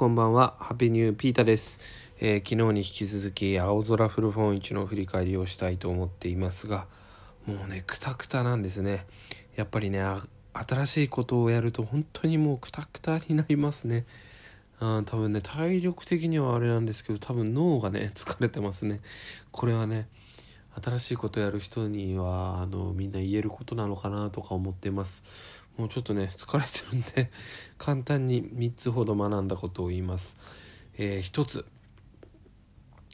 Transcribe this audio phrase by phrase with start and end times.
[0.00, 0.54] こんばんは。
[0.58, 1.78] ハッピーニューピータです、
[2.20, 6.86] えー、昨日に引き続き青空フルフォン1の振り返りをしたいと思っていますが
[7.44, 9.04] もうねクタクタなんですね。
[9.56, 10.02] やっぱりね
[10.54, 14.06] 新しいことをやると本当にもうクタクタになりますね。
[14.78, 19.02] あ多分ね体力的にはあれなんですけど多分脳がね疲れてますね。
[19.52, 20.08] これはね
[20.82, 25.22] 新しいことやる人にはあのみんな言えることなのかなとか思ってます。
[25.76, 27.30] もうちょっとね 疲れてるんで
[27.78, 30.36] 簡単に3つほど学んだことを言います。
[30.94, 31.64] えー、1つ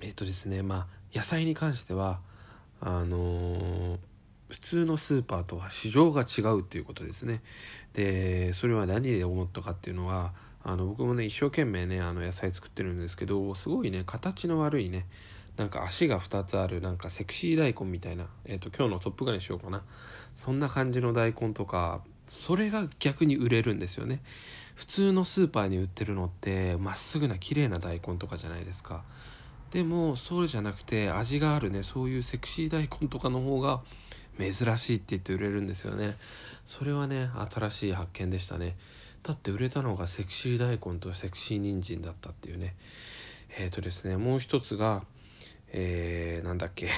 [0.02, 2.20] えっ、ー、とですねまあ野菜に関しては
[2.80, 3.98] あのー、
[4.48, 7.42] 普通のスーパーとは市場が違うっていうことですね。
[7.95, 15.06] でそれは何で思ったかっていうのはあの僕もね一生懸命ねあの野菜作ってるんですけどすごいね形の悪いね
[15.56, 19.84] なんか足が2つあるなんかセクシー大根みたいな、えーと、と今日のトップガンにしようかな
[20.34, 24.20] そんな感じの大根とかそれが逆に売れるんですよね。
[24.74, 29.04] 普通のスーパーに売ってるのってまっすぐな綺麗な大根とかじゃないですか。
[29.70, 31.83] でもそうじゃなくて味があるね。
[31.83, 33.80] そういうセクシー大根とかの方が
[34.38, 36.16] 珍しいって言って売れるんですよね。
[36.64, 38.77] それはね新しい発見でしたね。
[39.22, 42.74] だって売れたのがセクシー大根とセクシー人参だったっていうね。
[43.58, 45.02] えっ、ー、とですねもう一つが
[45.72, 46.88] えー、なんだっけ。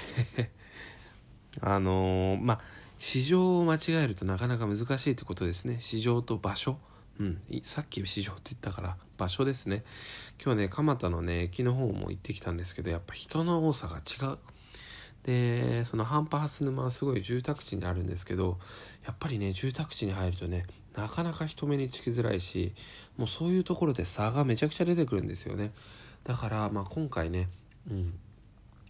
[1.60, 2.60] あのー、まあ
[2.98, 5.78] 市場を間違えるとなかなか難しいってことですね。
[5.80, 6.78] 市場と場所。
[7.20, 9.82] うん、さっき市場って言ったから場所ですね。
[10.42, 14.38] 今日ね蒲田のね駅の方も行ってきたんですけどやっぱ人の多さが違う。
[15.24, 18.58] でそのハンパハス沼はすごい住宅地にあるんですけど
[19.04, 20.64] やっぱりね住宅地に入るとね
[20.96, 22.72] なかなか人目につきづらいし
[23.16, 25.72] もうそういうところで差がめちゃくちゃ出てくるんですよね。
[26.24, 27.48] だからまあ今回ね
[27.90, 28.14] うん。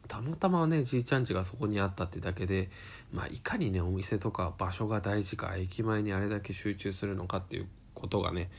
[0.09, 2.71] たまたまねじいちゃん家がそこにあったってだけで、
[3.13, 8.51] まあ、いかにねお店とか場所が大事か駅前にあれだけ集中するのかっていうことがね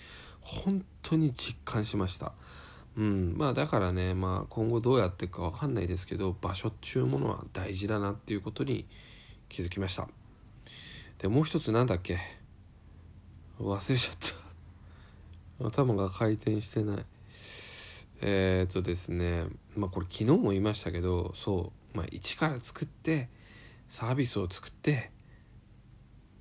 [0.41, 2.31] 本当に実感しました。
[2.97, 8.85] うん、まあだからね、まあ、今後どうやっていくか分かんないですけど場所っていうものは大事だなっていうことに
[9.47, 10.07] 気づきました。
[11.17, 12.17] でもう一つなんだっけ？
[13.59, 14.15] 忘れちゃっ
[15.59, 15.67] た。
[15.67, 17.05] 頭が回転してない。
[18.21, 23.29] えー、っとですねまあこれ昨日も言いましたけどそう、まあ、一から作って
[23.87, 25.11] サービスを作って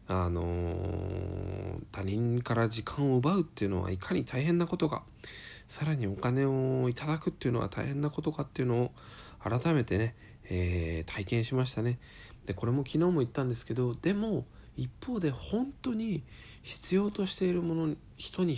[0.06, 5.04] あのー、他人から時間を奪うっていうのはいかに大変なことか
[5.68, 8.92] さらにお金をいただくっていうのは大変なことかっていうのを
[9.38, 11.98] 改めてね、えー、体験しましたね。
[12.46, 14.46] でこれも昨日も言ったんですけどでも
[14.78, 16.22] 一方で本当に
[16.62, 18.56] 必要としているもの人に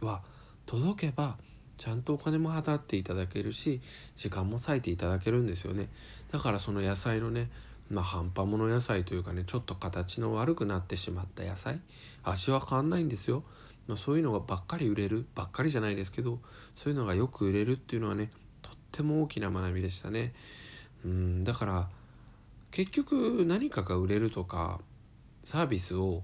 [0.00, 0.22] は
[0.64, 1.36] 届けば
[1.80, 3.80] ちゃんとお金も払っていただけるし
[4.14, 5.88] 時間も割いていただけるんですよね。
[6.30, 7.50] だからその野菜のね
[7.90, 11.80] まあ半端もの野菜というかねちょっと形の悪くなってしまった野菜
[12.22, 13.44] 味は変わんないんですよ、
[13.88, 16.38] まあ、そういうのがばっかり売れるばっかりじゃないですけど
[16.76, 18.30] そういうのがよく売れるっていうのはね
[18.60, 20.34] とっても大きな学びでしたね。
[21.02, 21.88] うんだから
[22.72, 24.82] 結局何かが売れるとか
[25.44, 26.22] サービスを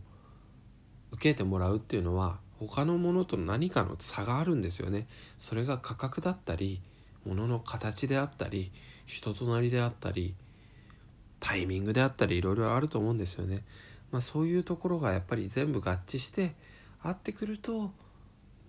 [1.12, 5.06] 受けてもらうっていうのは他のものと何かの差があるんですよね。
[5.38, 6.80] それが価格だったり
[7.26, 8.70] 物の形であったり
[9.04, 10.34] 人となりであったり
[11.40, 13.62] タイミングであったりいろいろあると思うんですよね、
[14.10, 16.54] まあ、そういうところがやっぱり全部合致して
[17.02, 17.90] 合ってくると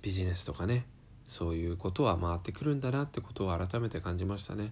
[0.01, 0.85] ビジネスとかね
[1.27, 4.71] そういうことは回ってくるんだなってことを改めて感じましたね。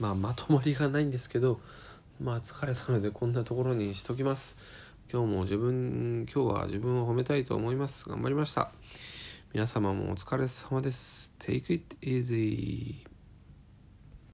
[0.00, 1.60] まあまとまりがないんですけど
[2.20, 4.56] まあ疲れたのでこんなところにしときます。
[5.10, 8.08] 今日も自分、今日は自分を褒めたいと思います。
[8.08, 8.72] 頑張りました。
[9.52, 11.32] 皆様もお疲れ様です。
[11.38, 13.11] Take it easy.